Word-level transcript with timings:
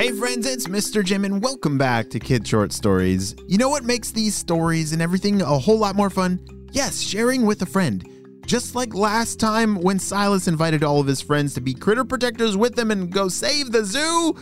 Hey 0.00 0.12
friends, 0.12 0.46
it's 0.46 0.66
Mr. 0.66 1.04
Jim 1.04 1.26
and 1.26 1.42
welcome 1.42 1.76
back 1.76 2.08
to 2.08 2.18
Kid 2.18 2.48
Short 2.48 2.72
Stories. 2.72 3.36
You 3.46 3.58
know 3.58 3.68
what 3.68 3.84
makes 3.84 4.10
these 4.12 4.34
stories 4.34 4.94
and 4.94 5.02
everything 5.02 5.42
a 5.42 5.58
whole 5.58 5.76
lot 5.76 5.94
more 5.94 6.08
fun? 6.08 6.40
Yes, 6.72 7.02
sharing 7.02 7.44
with 7.44 7.60
a 7.60 7.66
friend. 7.66 8.02
Just 8.46 8.74
like 8.74 8.94
last 8.94 9.38
time 9.38 9.74
when 9.74 9.98
Silas 9.98 10.48
invited 10.48 10.82
all 10.82 11.00
of 11.00 11.06
his 11.06 11.20
friends 11.20 11.52
to 11.52 11.60
be 11.60 11.74
critter 11.74 12.02
protectors 12.02 12.56
with 12.56 12.78
him 12.78 12.90
and 12.90 13.12
go 13.12 13.28
save 13.28 13.72
the 13.72 13.84
zoo, 13.84 14.34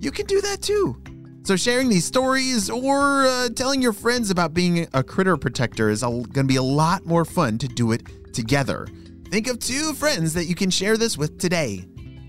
you 0.00 0.10
can 0.10 0.26
do 0.26 0.40
that 0.40 0.62
too. 0.62 1.00
So, 1.44 1.54
sharing 1.54 1.88
these 1.88 2.04
stories 2.04 2.68
or 2.68 3.24
uh, 3.24 3.50
telling 3.50 3.82
your 3.82 3.92
friends 3.92 4.30
about 4.30 4.52
being 4.52 4.88
a 4.94 5.04
critter 5.04 5.36
protector 5.36 5.90
is 5.90 6.02
going 6.02 6.24
to 6.32 6.42
be 6.42 6.56
a 6.56 6.60
lot 6.62 7.06
more 7.06 7.24
fun 7.24 7.56
to 7.58 7.68
do 7.68 7.92
it 7.92 8.02
together. 8.34 8.88
Think 9.30 9.46
of 9.46 9.60
two 9.60 9.92
friends 9.92 10.34
that 10.34 10.46
you 10.46 10.56
can 10.56 10.70
share 10.70 10.96
this 10.96 11.16
with 11.16 11.38
today. 11.38 11.84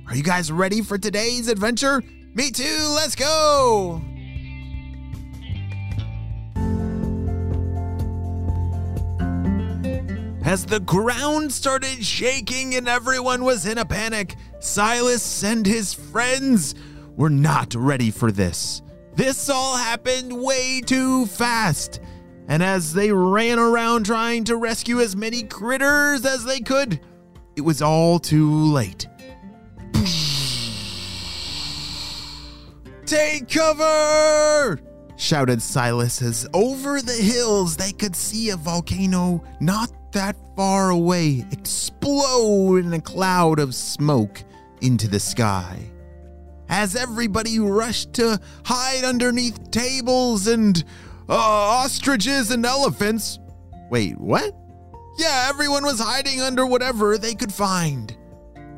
Are 0.08 0.16
you 0.16 0.22
guys 0.22 0.52
ready 0.52 0.84
for 0.84 1.00
today's 1.00 1.48
adventure? 1.48 2.04
Me 2.36 2.50
too, 2.50 2.94
let's 2.96 3.16
go! 3.16 4.02
As 10.44 10.66
the 10.66 10.80
ground 10.80 11.54
started 11.54 12.04
shaking 12.04 12.76
and 12.76 12.88
everyone 12.88 13.44
was 13.44 13.66
in 13.66 13.78
a 13.78 13.86
panic, 13.86 14.36
Silas 14.60 15.44
and 15.44 15.66
his 15.66 15.94
friends 15.94 16.76
were 17.16 17.30
not 17.30 17.76
ready 17.76 18.10
for 18.10 18.32
this. 18.32 18.82
This 19.16 19.50
all 19.50 19.78
happened 19.78 20.34
way 20.34 20.82
too 20.82 21.28
fast. 21.28 22.02
And 22.48 22.62
as 22.62 22.94
they 22.94 23.12
ran 23.12 23.60
around 23.60 24.06
trying 24.06 24.44
to 24.46 24.58
rescue 24.58 25.00
as 25.00 25.16
many 25.16 25.44
critters 25.44 26.26
as 26.26 26.44
they 26.44 26.60
could, 26.60 27.00
it 27.56 27.62
was 27.62 27.82
all 27.82 28.20
too 28.20 28.52
late. 28.52 29.08
Take 33.06 33.50
cover! 33.50 34.80
shouted 35.16 35.62
Silas 35.62 36.22
as 36.22 36.48
over 36.54 37.02
the 37.02 37.14
hills 37.14 37.78
they 37.78 37.92
could 37.92 38.16
see 38.16 38.50
a 38.50 38.58
volcano 38.58 39.44
not 39.60 39.92
that 40.14 40.36
far 40.56 40.90
away 40.90 41.46
explode 41.52 42.86
in 42.86 42.94
a 42.94 43.02
cloud 43.02 43.60
of 43.60 43.76
smoke 43.76 44.44
into 44.82 45.08
the 45.08 45.20
sky. 45.20 45.80
As 46.70 46.96
everybody 46.96 47.60
rushed 47.60 48.14
to 48.14 48.40
hide 48.66 49.04
underneath 49.04 49.72
tables 49.72 50.48
and 50.48 50.84
uh, 51.30 51.34
ostriches 51.36 52.52
and 52.52 52.66
elephants. 52.66 53.40
Wait, 53.90 54.18
what? 54.20 54.56
Yeah, 55.18 55.46
everyone 55.50 55.84
was 55.84 56.00
hiding 56.00 56.42
under 56.42 56.66
whatever 56.66 57.18
they 57.18 57.36
could 57.36 57.54
find. 57.54 58.16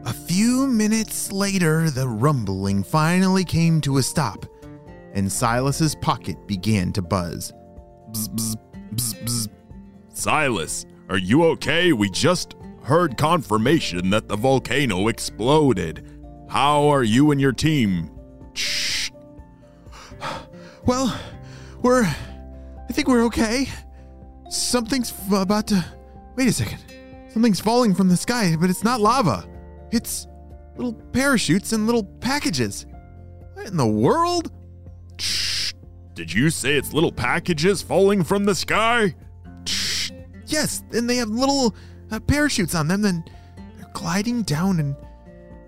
A 0.05 0.13
few 0.13 0.67
minutes 0.67 1.31
later, 1.31 1.89
the 1.89 2.07
rumbling 2.07 2.83
finally 2.83 3.43
came 3.43 3.81
to 3.81 3.97
a 3.97 4.03
stop, 4.03 4.45
and 5.13 5.31
Silas's 5.31 5.95
pocket 5.95 6.47
began 6.47 6.93
to 6.93 7.01
buzz. 7.01 7.51
Bzz, 8.11 8.55
bzz, 8.93 9.23
bzz. 9.23 9.49
Silas, 10.09 10.85
are 11.09 11.17
you 11.17 11.45
okay? 11.45 11.91
We 11.91 12.11
just 12.11 12.55
heard 12.83 13.17
confirmation 13.17 14.11
that 14.11 14.27
the 14.27 14.35
volcano 14.35 15.07
exploded. 15.07 16.07
How 16.49 16.87
are 16.87 17.03
you 17.03 17.31
and 17.31 17.41
your 17.41 17.51
team? 17.51 18.11
Shh. 18.53 19.09
Well, 20.85 21.19
we're. 21.81 22.03
I 22.03 22.93
think 22.93 23.07
we're 23.07 23.25
okay. 23.25 23.67
Something's 24.49 25.11
f- 25.11 25.41
about 25.41 25.65
to. 25.69 25.83
Wait 26.35 26.47
a 26.47 26.53
second. 26.53 26.77
Something's 27.29 27.59
falling 27.59 27.95
from 27.95 28.07
the 28.07 28.17
sky, 28.17 28.55
but 28.55 28.69
it's 28.69 28.83
not 28.83 29.01
lava. 29.01 29.49
It's 29.95 30.27
little 30.75 30.91
parachutes 30.91 31.71
and 31.71 31.85
little 31.85 32.03
packages. 32.03 32.85
What 33.53 33.65
in 33.65 33.77
the 33.77 33.87
world? 33.87 34.51
Shh. 35.17 35.71
Did 36.13 36.33
you 36.33 36.49
say 36.49 36.75
it's 36.75 36.91
little 36.91 37.13
packages 37.13 37.81
falling 37.81 38.21
from 38.21 38.43
the 38.43 38.55
sky? 38.55 39.15
Shh. 39.65 40.11
Yes, 40.47 40.83
and 40.91 41.09
they 41.09 41.15
have 41.15 41.29
little 41.29 41.73
uh, 42.11 42.19
parachutes 42.19 42.75
on 42.75 42.89
them, 42.89 43.03
then 43.03 43.23
they're 43.77 43.89
gliding 43.93 44.43
down 44.43 44.81
and. 44.81 44.97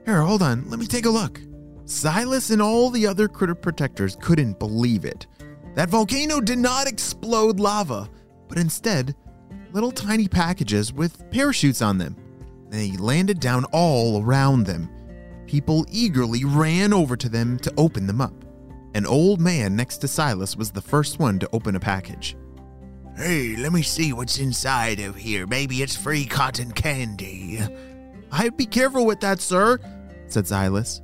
Here, 0.06 0.22
hold 0.22 0.42
on. 0.42 0.70
Let 0.70 0.80
me 0.80 0.88
take 0.88 1.06
a 1.06 1.10
look. 1.10 1.40
Silas 1.86 2.50
and 2.50 2.62
all 2.62 2.90
the 2.90 3.08
other 3.08 3.30
critter 3.30 3.56
protectors 3.56 4.18
couldn't 4.20 4.60
believe 4.60 5.06
it. 5.06 5.26
That 5.76 5.90
volcano 5.90 6.42
did 6.42 6.58
not 6.58 6.86
explode 6.86 7.62
lava, 7.62 8.10
but 8.50 8.58
instead, 8.58 9.16
little 9.72 9.92
tiny 9.92 10.28
packages 10.28 10.92
with 10.92 11.32
parachutes 11.32 11.82
on 11.82 11.98
them. 11.98 12.18
They 12.70 12.92
landed 12.98 13.40
down 13.40 13.66
all 13.72 14.22
around 14.22 14.66
them. 14.66 14.90
People 15.46 15.86
eagerly 15.90 16.44
ran 16.44 16.94
over 16.94 17.16
to 17.16 17.30
them 17.30 17.58
to 17.60 17.74
open 17.78 18.08
them 18.08 18.22
up. 18.22 18.34
An 18.94 19.06
old 19.06 19.40
man 19.40 19.76
next 19.76 19.98
to 20.00 20.08
Silas 20.08 20.56
was 20.56 20.72
the 20.72 20.82
first 20.82 21.20
one 21.20 21.40
to 21.40 21.50
open 21.54 21.76
a 21.76 21.80
package. 21.80 22.36
Hey, 23.16 23.56
let 23.56 23.72
me 23.72 23.82
see 23.82 24.14
what's 24.14 24.40
inside 24.40 25.00
of 25.00 25.16
here. 25.16 25.48
Maybe 25.48 25.82
it's 25.82 25.96
free 25.96 26.26
cotton 26.26 26.72
candy. 26.72 27.60
I'd 28.32 28.58
be 28.58 28.66
careful 28.66 29.06
with 29.06 29.20
that, 29.22 29.40
sir, 29.40 29.80
said 30.28 30.48
Silas. 30.48 31.02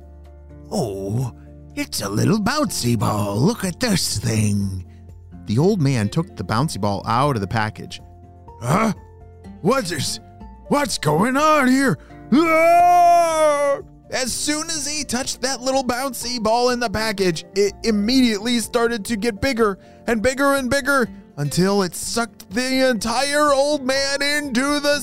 Oh, 0.70 1.32
it's 1.74 2.02
a 2.02 2.08
little 2.08 2.38
bouncy 2.38 2.98
ball. 2.98 3.36
Look 3.36 3.64
at 3.64 3.80
this 3.80 4.18
thing. 4.18 4.86
The 5.46 5.58
old 5.58 5.80
man 5.80 6.08
took 6.08 6.36
the 6.36 6.44
bouncy 6.44 6.80
ball 6.80 7.02
out 7.06 7.36
of 7.36 7.40
the 7.40 7.48
package. 7.48 8.00
Huh? 8.60 8.92
What's 9.60 9.90
this? 9.90 10.20
What's 10.68 10.96
going 10.96 11.36
on 11.36 11.68
here? 11.68 11.98
Ah! 12.32 13.80
As 14.10 14.32
soon 14.32 14.66
as 14.68 14.86
he 14.86 15.04
touched 15.04 15.42
that 15.42 15.60
little 15.60 15.84
bouncy 15.84 16.42
ball 16.42 16.70
in 16.70 16.80
the 16.80 16.88
package, 16.88 17.44
it 17.54 17.74
immediately 17.84 18.58
started 18.60 19.04
to 19.06 19.16
get 19.16 19.42
bigger 19.42 19.78
and 20.06 20.22
bigger 20.22 20.54
and 20.54 20.70
bigger 20.70 21.08
until 21.36 21.82
it 21.82 21.94
sucked 21.94 22.48
the 22.50 22.88
entire 22.88 23.52
old 23.52 23.84
man 23.84 24.22
into 24.22 24.80
the 24.80 24.98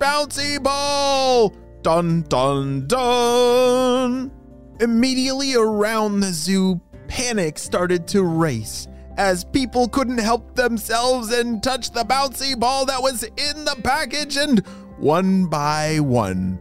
bouncy 0.00 0.60
ball. 0.60 1.54
Dun 1.82 2.22
dun 2.22 2.86
dun. 2.88 4.32
Immediately 4.80 5.54
around 5.54 6.20
the 6.20 6.32
zoo, 6.32 6.80
panic 7.06 7.58
started 7.58 8.08
to 8.08 8.24
race 8.24 8.88
as 9.16 9.44
people 9.44 9.88
couldn't 9.88 10.18
help 10.18 10.54
themselves 10.54 11.32
and 11.32 11.62
touch 11.62 11.90
the 11.92 12.04
bouncy 12.04 12.58
ball 12.58 12.84
that 12.86 13.00
was 13.00 13.22
in 13.22 13.64
the 13.64 13.76
package, 13.84 14.36
and 14.36 14.64
one 14.98 15.46
by 15.46 16.00
one, 16.00 16.58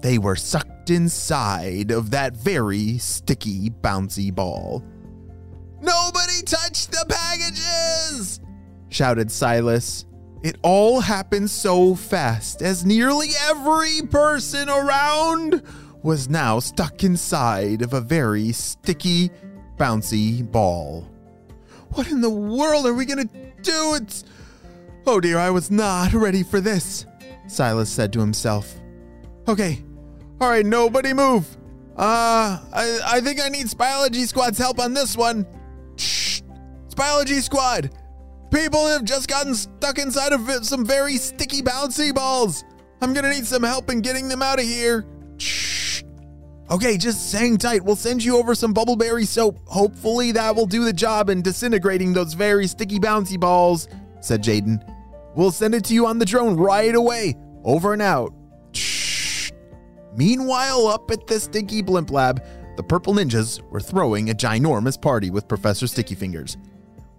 they 0.00 0.18
were 0.18 0.36
sucked 0.36 0.90
inside 0.90 1.90
of 1.90 2.10
that 2.10 2.36
very 2.36 2.98
sticky 2.98 3.70
bouncy 3.70 4.34
ball. 4.34 4.84
Nobody 5.80 6.42
touched 6.44 6.92
the 6.92 7.04
packages! 7.08 8.40
shouted 8.88 9.30
Silas. 9.30 10.06
It 10.42 10.56
all 10.62 11.00
happened 11.00 11.50
so 11.50 11.94
fast 11.94 12.62
as 12.62 12.84
nearly 12.84 13.30
every 13.48 14.02
person 14.08 14.68
around 14.68 15.62
was 16.02 16.28
now 16.28 16.60
stuck 16.60 17.02
inside 17.02 17.82
of 17.82 17.92
a 17.92 18.00
very 18.00 18.52
sticky, 18.52 19.30
bouncy 19.76 20.48
ball. 20.48 21.08
What 21.92 22.08
in 22.08 22.20
the 22.20 22.30
world 22.30 22.86
are 22.86 22.94
we 22.94 23.04
gonna 23.04 23.24
do? 23.62 23.94
It's. 23.94 24.24
Oh 25.10 25.20
dear, 25.20 25.38
I 25.38 25.48
was 25.48 25.70
not 25.70 26.12
ready 26.12 26.42
for 26.42 26.60
this, 26.60 27.06
Silas 27.46 27.88
said 27.88 28.12
to 28.12 28.20
himself. 28.20 28.74
Okay, 29.48 29.82
alright, 30.38 30.66
nobody 30.66 31.14
move. 31.14 31.48
Uh, 31.96 32.60
I, 32.74 33.00
I 33.06 33.20
think 33.22 33.40
I 33.42 33.48
need 33.48 33.68
Spyology 33.68 34.28
Squad's 34.28 34.58
help 34.58 34.78
on 34.78 34.92
this 34.92 35.16
one. 35.16 35.46
Shh! 35.96 36.42
Spyology 36.90 37.40
Squad! 37.40 37.90
People 38.52 38.86
have 38.86 39.02
just 39.02 39.28
gotten 39.28 39.54
stuck 39.54 39.98
inside 39.98 40.34
of 40.34 40.46
some 40.66 40.84
very 40.84 41.16
sticky 41.16 41.62
bouncy 41.62 42.14
balls. 42.14 42.62
I'm 43.00 43.14
gonna 43.14 43.30
need 43.30 43.46
some 43.46 43.62
help 43.62 43.88
in 43.90 44.02
getting 44.02 44.28
them 44.28 44.42
out 44.42 44.58
of 44.58 44.66
here. 44.66 45.06
Shh. 45.38 46.02
Okay, 46.70 46.98
just 46.98 47.32
hang 47.32 47.56
tight. 47.56 47.82
We'll 47.82 47.96
send 47.96 48.22
you 48.22 48.36
over 48.36 48.54
some 48.54 48.74
bubbleberry 48.74 49.26
soap. 49.26 49.58
Hopefully 49.64 50.32
that 50.32 50.54
will 50.54 50.66
do 50.66 50.84
the 50.84 50.92
job 50.92 51.30
in 51.30 51.40
disintegrating 51.40 52.12
those 52.12 52.34
very 52.34 52.66
sticky 52.66 52.98
bouncy 52.98 53.40
balls, 53.40 53.88
said 54.20 54.44
Jaden. 54.44 54.84
We'll 55.34 55.50
send 55.50 55.74
it 55.74 55.84
to 55.84 55.94
you 55.94 56.06
on 56.06 56.18
the 56.18 56.24
drone 56.24 56.56
right 56.56 56.94
away. 56.94 57.36
Over 57.64 57.92
and 57.92 58.02
out. 58.02 58.32
Shh. 58.72 59.52
Meanwhile, 60.16 60.86
up 60.86 61.10
at 61.10 61.26
the 61.26 61.38
Stinky 61.38 61.82
Blimp 61.82 62.10
Lab, 62.10 62.42
the 62.76 62.82
Purple 62.82 63.14
Ninjas 63.14 63.60
were 63.70 63.80
throwing 63.80 64.30
a 64.30 64.34
ginormous 64.34 65.00
party 65.00 65.30
with 65.30 65.48
Professor 65.48 65.86
Sticky 65.86 66.14
Fingers. 66.14 66.56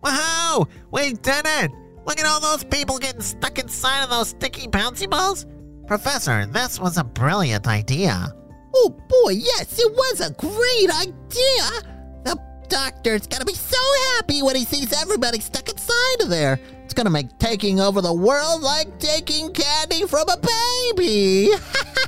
Wow! 0.03 0.67
We 0.91 1.13
did 1.13 1.45
it! 1.45 1.71
Look 2.06 2.19
at 2.19 2.25
all 2.25 2.39
those 2.39 2.63
people 2.63 2.97
getting 2.97 3.21
stuck 3.21 3.59
inside 3.59 4.03
of 4.03 4.09
those 4.09 4.29
sticky 4.29 4.67
bouncy 4.67 5.09
balls. 5.09 5.45
Professor, 5.85 6.45
this 6.47 6.79
was 6.79 6.97
a 6.97 7.03
brilliant 7.03 7.67
idea. 7.67 8.33
Oh 8.73 8.89
boy, 9.07 9.31
yes, 9.31 9.77
it 9.79 9.91
was 9.91 10.21
a 10.21 10.31
great 10.33 10.89
idea. 10.89 11.94
The 12.23 12.39
doctor's 12.67 13.27
gonna 13.27 13.45
be 13.45 13.53
so 13.53 13.77
happy 14.15 14.41
when 14.41 14.56
he 14.56 14.65
sees 14.65 14.94
everybody 14.94 15.39
stuck 15.39 15.69
inside 15.69 16.21
of 16.21 16.29
there. 16.29 16.59
It's 16.89 16.95
gonna 16.95 17.12
make 17.12 17.38
taking 17.38 17.80
over 17.80 18.01
the 18.01 18.12
world 18.12 18.63
like 18.63 18.97
taking 18.97 19.53
candy 19.53 20.07
from 20.07 20.25
a 20.27 20.38
baby. 20.38 21.51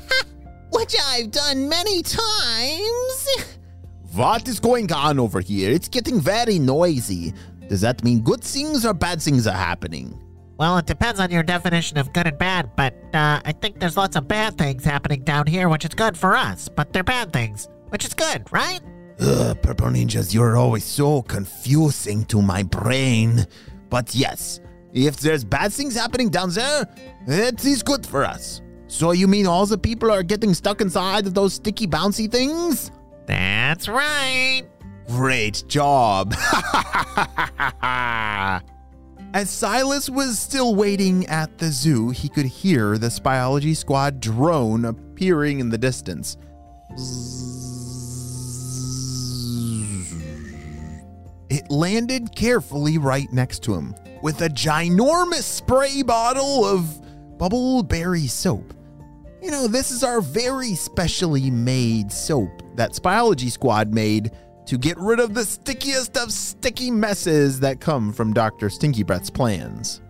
Which 0.71 0.95
I've 1.05 1.29
done 1.29 1.69
many 1.69 2.01
times. 2.01 3.27
What 4.15 4.47
is 4.47 4.59
going 4.59 4.91
on 4.91 5.19
over 5.19 5.39
here? 5.39 5.69
It's 5.69 5.87
getting 5.87 6.19
very 6.19 6.57
noisy. 6.57 7.31
Does 7.69 7.81
that 7.81 8.03
mean 8.03 8.21
good 8.21 8.43
things 8.43 8.83
or 8.83 8.95
bad 8.95 9.21
things 9.21 9.45
are 9.45 9.55
happening? 9.55 10.19
Well, 10.57 10.79
it 10.79 10.87
depends 10.87 11.19
on 11.19 11.29
your 11.29 11.43
definition 11.43 11.99
of 11.99 12.11
good 12.11 12.25
and 12.25 12.37
bad, 12.39 12.71
but 12.75 12.95
uh, 13.13 13.39
I 13.45 13.51
think 13.51 13.79
there's 13.79 13.95
lots 13.95 14.15
of 14.15 14.27
bad 14.27 14.57
things 14.57 14.83
happening 14.83 15.23
down 15.23 15.45
here, 15.45 15.69
which 15.69 15.85
is 15.85 15.93
good 15.93 16.17
for 16.17 16.35
us, 16.35 16.67
but 16.67 16.91
they're 16.91 17.03
bad 17.03 17.31
things, 17.31 17.69
which 17.89 18.03
is 18.03 18.15
good, 18.15 18.51
right? 18.51 18.81
Ugh, 19.19 19.61
Purple 19.61 19.89
Ninjas, 19.89 20.33
you're 20.33 20.57
always 20.57 20.83
so 20.83 21.21
confusing 21.21 22.25
to 22.25 22.41
my 22.41 22.63
brain. 22.63 23.45
But 23.91 24.15
yes, 24.15 24.61
if 24.93 25.17
there's 25.17 25.43
bad 25.43 25.73
things 25.73 25.95
happening 25.95 26.29
down 26.29 26.51
there, 26.51 26.87
it 27.27 27.63
is 27.65 27.83
good 27.83 28.05
for 28.05 28.25
us. 28.25 28.61
So 28.87 29.11
you 29.11 29.27
mean 29.27 29.47
all 29.47 29.65
the 29.65 29.77
people 29.77 30.11
are 30.11 30.23
getting 30.23 30.53
stuck 30.53 30.81
inside 30.81 31.25
of 31.25 31.33
those 31.33 31.53
sticky 31.53 31.87
bouncy 31.87 32.29
things? 32.29 32.91
That's 33.25 33.87
right. 33.87 34.63
Great 35.07 35.63
job. 35.67 36.33
As 39.33 39.49
Silas 39.49 40.09
was 40.09 40.37
still 40.37 40.75
waiting 40.75 41.25
at 41.27 41.57
the 41.57 41.67
zoo, 41.67 42.09
he 42.09 42.27
could 42.27 42.45
hear 42.45 42.97
the 42.97 43.07
Spyology 43.07 43.77
Squad 43.77 44.19
drone 44.19 44.83
appearing 44.83 45.61
in 45.61 45.69
the 45.69 45.77
distance. 45.77 46.35
It 51.49 51.71
landed 51.71 52.35
carefully 52.35 52.97
right 52.97 53.31
next 53.31 53.63
to 53.63 53.73
him 53.73 53.95
with 54.21 54.41
a 54.41 54.49
ginormous 54.49 55.43
spray 55.43 56.01
bottle 56.03 56.65
of 56.65 56.85
bubbleberry 57.37 58.29
soap. 58.29 58.73
You 59.41 59.49
know, 59.51 59.67
this 59.67 59.91
is 59.91 60.03
our 60.03 60.21
very 60.21 60.75
specially 60.75 61.49
made 61.49 62.11
soap 62.11 62.61
that 62.75 62.91
Spyology 62.91 63.49
Squad 63.51 63.93
made 63.93 64.31
to 64.67 64.77
get 64.77 64.97
rid 64.97 65.19
of 65.19 65.33
the 65.33 65.43
stickiest 65.43 66.15
of 66.17 66.31
sticky 66.31 66.91
messes 66.91 67.59
that 67.59 67.81
come 67.81 68.13
from 68.13 68.33
Dr. 68.33 68.69
Stinky 68.69 69.03
Breath's 69.03 69.29
plans. 69.29 70.01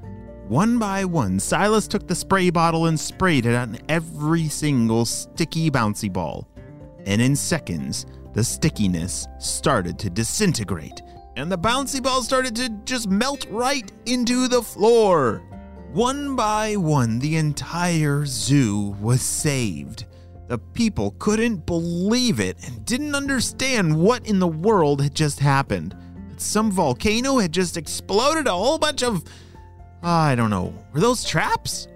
One 0.50 0.78
by 0.78 1.06
one, 1.06 1.40
Silas 1.40 1.88
took 1.88 2.08
the 2.08 2.16
spray 2.16 2.50
bottle 2.50 2.88
and 2.88 3.00
sprayed 3.00 3.46
it 3.46 3.56
on 3.56 3.78
every 3.88 4.50
single 4.50 5.06
sticky 5.06 5.72
bouncy 5.72 6.12
ball. 6.12 6.46
And 7.06 7.22
in 7.22 7.38
seconds, 7.38 8.06
the 8.34 8.44
stickiness 8.44 9.28
started 9.40 9.98
to 10.00 10.10
disintegrate, 10.10 11.02
and 11.36 11.51
the 11.51 11.57
bouncy 11.57 12.01
ball 12.01 12.24
started 12.24 12.56
to 12.57 12.69
just 12.86 13.10
melt 13.10 13.45
right 13.50 13.92
into 14.06 14.48
the 14.48 14.62
floor. 14.62 15.42
One 15.94 16.36
by 16.36 16.75
one, 16.78 17.19
the 17.19 17.38
entire 17.38 18.25
zoo 18.25 18.95
was 19.01 19.22
saved. 19.22 20.06
The 20.48 20.57
people 20.57 21.16
couldn't 21.19 21.66
believe 21.66 22.39
it 22.39 22.57
and 22.66 22.86
didn't 22.86 23.16
understand 23.16 23.95
what 23.98 24.28
in 24.28 24.39
the 24.39 24.48
world 24.48 25.01
had 25.01 25.16
just 25.16 25.39
happened. 25.39 25.95
Some 26.38 26.72
volcano 26.72 27.38
had 27.38 27.51
just 27.51 27.77
exploded 27.77 28.48
a 28.48 28.51
whole 28.51 28.77
bunch 28.77 29.04
of. 29.04 29.24
I 30.04 30.36
don't 30.36 30.50
know. 30.50 30.74
Were 30.92 31.00
those 31.00 31.24
traps? 31.24 31.88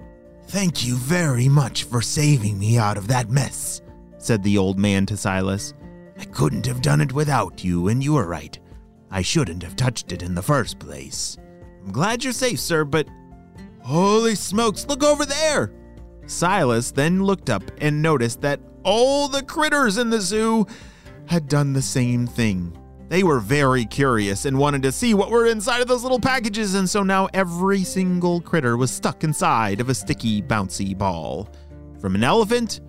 Thank 0.48 0.86
you 0.86 0.96
very 0.96 1.50
much 1.50 1.84
for 1.84 2.02
saving 2.02 2.60
me 2.60 2.78
out 2.78 2.98
of 2.98 3.08
that 3.08 3.30
mess, 3.30 3.82
said 4.20 4.44
the 4.44 4.58
old 4.58 4.78
man 4.78 5.06
to 5.08 5.18
Silas. 5.18 5.74
I 6.18 6.26
couldn't 6.26 6.66
have 6.68 6.82
done 6.82 7.02
it 7.02 7.14
without 7.14 7.64
you, 7.64 7.88
and 7.88 8.04
you 8.04 8.14
were 8.14 8.28
right. 8.28 8.58
I 9.16 9.22
shouldn't 9.22 9.64
have 9.64 9.78
touched 9.78 10.12
it 10.12 10.24
in 10.24 10.36
the 10.36 10.42
first 10.42 10.78
place. 10.78 11.38
I'm 11.86 11.94
glad 11.94 12.22
you're 12.22 12.34
safe, 12.34 12.60
sir, 12.60 12.84
but. 12.84 13.08
Holy 13.82 14.36
smokes, 14.36 14.88
look 14.88 15.04
over 15.04 15.26
there! 15.26 15.72
Silas 16.28 16.92
then 16.92 17.24
looked 17.24 17.50
up 17.50 17.64
and 17.78 18.02
noticed 18.02 18.42
that 18.42 18.60
all 18.84 19.30
the 19.30 19.42
critters 19.42 19.98
in 19.98 20.10
the 20.10 20.20
zoo 20.20 20.66
had 21.28 21.48
done 21.48 21.72
the 21.72 21.82
same 21.82 22.28
thing. 22.28 22.78
They 23.08 23.24
were 23.24 23.40
very 23.40 23.86
curious 23.86 24.44
and 24.44 24.58
wanted 24.58 24.82
to 24.82 24.92
see 24.92 25.14
what 25.14 25.32
were 25.32 25.46
inside 25.46 25.80
of 25.80 25.88
those 25.88 26.04
little 26.04 26.20
packages, 26.20 26.74
and 26.74 26.90
so 26.90 27.02
now 27.02 27.30
every 27.34 27.86
single 27.86 28.42
critter 28.42 28.76
was 28.76 28.92
stuck 28.92 29.24
inside 29.24 29.80
of 29.80 29.88
a 29.88 29.96
sticky, 29.96 30.42
bouncy 30.42 30.98
ball. 30.98 31.48
From 32.02 32.16
an 32.16 32.24
elephant 32.26 32.82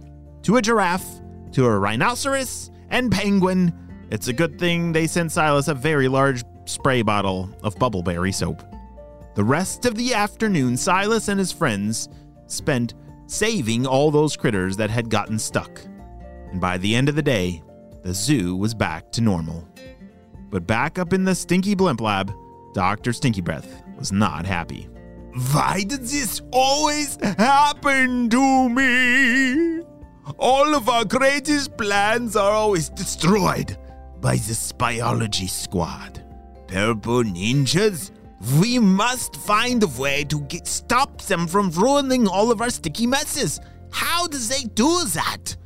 to 0.42 0.56
a 0.56 0.62
giraffe 0.62 1.20
to 1.52 1.66
a 1.66 1.78
rhinoceros 1.78 2.72
and 2.90 3.12
penguin. 3.12 3.72
It's 4.08 4.28
a 4.28 4.32
good 4.32 4.58
thing 4.58 4.92
they 4.92 5.08
sent 5.08 5.32
Silas 5.32 5.66
a 5.66 5.74
very 5.74 6.06
large 6.06 6.44
spray 6.64 7.02
bottle 7.02 7.50
of 7.64 7.74
bubbleberry 7.74 8.32
soap. 8.32 8.62
The 9.34 9.42
rest 9.42 9.84
of 9.84 9.96
the 9.96 10.14
afternoon, 10.14 10.76
Silas 10.76 11.28
and 11.28 11.38
his 11.40 11.50
friends 11.50 12.08
spent 12.46 12.94
saving 13.26 13.84
all 13.84 14.12
those 14.12 14.36
critters 14.36 14.76
that 14.76 14.90
had 14.90 15.10
gotten 15.10 15.38
stuck. 15.38 15.80
And 16.52 16.60
by 16.60 16.78
the 16.78 16.94
end 16.94 17.08
of 17.08 17.16
the 17.16 17.22
day, 17.22 17.62
the 18.02 18.14
zoo 18.14 18.56
was 18.56 18.74
back 18.74 19.10
to 19.12 19.20
normal. 19.20 19.66
But 20.50 20.68
back 20.68 21.00
up 21.00 21.12
in 21.12 21.24
the 21.24 21.34
Stinky 21.34 21.74
Blimp 21.74 22.00
Lab, 22.00 22.32
Dr. 22.74 23.12
Stinky 23.12 23.40
Breath 23.40 23.82
was 23.98 24.12
not 24.12 24.46
happy. 24.46 24.88
Why 25.52 25.82
did 25.86 26.02
this 26.02 26.40
always 26.52 27.18
happen 27.20 28.30
to 28.30 28.68
me? 28.68 29.82
All 30.38 30.76
of 30.76 30.88
our 30.88 31.04
greatest 31.04 31.76
plans 31.76 32.36
are 32.36 32.52
always 32.52 32.88
destroyed 32.88 33.76
by 34.26 34.34
the 34.34 34.54
Spyology 34.54 35.48
Squad. 35.48 36.20
Purple 36.66 37.22
Ninjas, 37.22 38.10
we 38.60 38.76
must 38.76 39.36
find 39.36 39.80
a 39.84 39.86
way 39.86 40.24
to 40.24 40.40
get, 40.40 40.66
stop 40.66 41.22
them 41.22 41.46
from 41.46 41.70
ruining 41.70 42.26
all 42.26 42.50
of 42.50 42.60
our 42.60 42.70
sticky 42.70 43.06
messes. 43.06 43.60
How 43.92 44.26
do 44.26 44.36
they 44.36 44.64
do 44.74 45.04
that? 45.14 45.56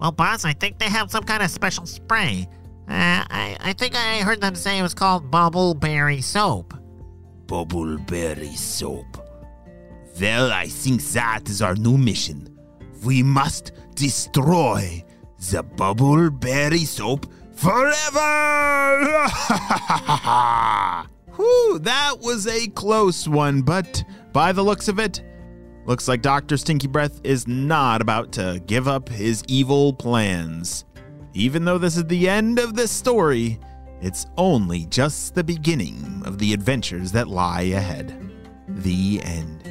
Well, 0.00 0.10
boss, 0.10 0.44
I 0.44 0.52
think 0.52 0.80
they 0.80 0.88
have 0.88 1.12
some 1.12 1.22
kind 1.22 1.44
of 1.44 1.50
special 1.52 1.86
spray. 1.86 2.48
Uh, 2.88 3.22
I, 3.30 3.56
I 3.60 3.72
think 3.72 3.94
I 3.94 4.18
heard 4.22 4.40
them 4.40 4.56
say 4.56 4.80
it 4.80 4.82
was 4.82 4.94
called 4.94 5.30
bubbleberry 5.30 6.24
soap. 6.24 6.74
Bubbleberry 7.46 8.56
soap. 8.56 9.24
Well, 10.20 10.50
I 10.50 10.66
think 10.66 11.04
that 11.12 11.48
is 11.48 11.62
our 11.62 11.76
new 11.76 11.96
mission. 11.96 12.48
We 13.04 13.22
must 13.22 13.70
destroy 13.94 15.04
the 15.38 15.62
bubbleberry 15.62 16.84
soap 16.84 17.26
forever! 17.54 19.28
Whew, 21.36 21.78
that 21.80 22.16
was 22.20 22.46
a 22.46 22.68
close 22.68 23.26
one, 23.26 23.62
but 23.62 24.04
by 24.32 24.52
the 24.52 24.62
looks 24.62 24.88
of 24.88 24.98
it, 24.98 25.22
looks 25.86 26.08
like 26.08 26.22
Dr. 26.22 26.56
Stinky 26.56 26.86
Breath 26.86 27.20
is 27.24 27.48
not 27.48 28.00
about 28.02 28.32
to 28.32 28.62
give 28.66 28.86
up 28.88 29.08
his 29.08 29.42
evil 29.48 29.92
plans. 29.92 30.84
Even 31.34 31.64
though 31.64 31.78
this 31.78 31.96
is 31.96 32.04
the 32.04 32.28
end 32.28 32.58
of 32.58 32.74
this 32.74 32.90
story, 32.90 33.58
it's 34.02 34.26
only 34.36 34.84
just 34.86 35.34
the 35.34 35.44
beginning 35.44 36.22
of 36.26 36.38
the 36.38 36.52
adventures 36.52 37.12
that 37.12 37.28
lie 37.28 37.62
ahead. 37.62 38.30
The 38.68 39.20
end. 39.22 39.61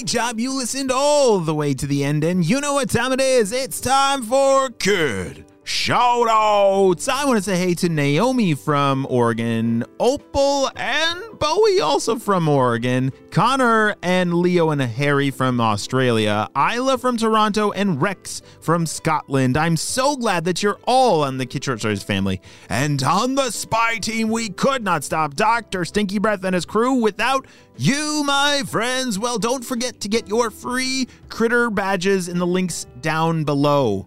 Great 0.00 0.06
job. 0.06 0.40
You 0.40 0.56
listened 0.56 0.90
all 0.90 1.40
the 1.40 1.54
way 1.54 1.74
to 1.74 1.86
the 1.86 2.04
end, 2.04 2.24
and 2.24 2.42
you 2.42 2.58
know 2.62 2.72
what 2.72 2.88
time 2.88 3.12
it 3.12 3.20
is. 3.20 3.52
It's 3.52 3.82
time 3.82 4.22
for 4.22 4.70
Kid 4.70 5.44
shout 5.80 6.28
outs. 6.28 7.08
I 7.08 7.24
want 7.24 7.38
to 7.38 7.42
say 7.42 7.56
hey 7.56 7.72
to 7.76 7.88
Naomi 7.88 8.52
from 8.52 9.06
Oregon, 9.08 9.82
Opal 9.98 10.70
and 10.76 11.38
Bowie 11.38 11.80
also 11.80 12.16
from 12.16 12.50
Oregon, 12.50 13.10
Connor 13.30 13.94
and 14.02 14.34
Leo 14.34 14.68
and 14.72 14.82
Harry 14.82 15.30
from 15.30 15.58
Australia, 15.58 16.50
Isla 16.54 16.98
from 16.98 17.16
Toronto, 17.16 17.70
and 17.70 18.00
Rex 18.00 18.42
from 18.60 18.84
Scotland. 18.84 19.56
I'm 19.56 19.78
so 19.78 20.16
glad 20.16 20.44
that 20.44 20.62
you're 20.62 20.78
all 20.86 21.24
on 21.24 21.38
the 21.38 21.46
Stories 21.50 22.02
family. 22.02 22.42
And 22.68 23.02
on 23.02 23.34
the 23.34 23.50
spy 23.50 23.96
team, 23.96 24.28
we 24.28 24.50
could 24.50 24.84
not 24.84 25.02
stop 25.02 25.34
Dr. 25.34 25.86
Stinky 25.86 26.18
Breath 26.18 26.44
and 26.44 26.54
his 26.54 26.66
crew 26.66 27.00
without 27.00 27.46
you, 27.78 28.22
my 28.26 28.64
friends. 28.66 29.18
Well, 29.18 29.38
don't 29.38 29.64
forget 29.64 29.98
to 30.00 30.10
get 30.10 30.28
your 30.28 30.50
free 30.50 31.08
critter 31.30 31.70
badges 31.70 32.28
in 32.28 32.38
the 32.38 32.46
links 32.46 32.86
down 33.00 33.44
below. 33.44 34.06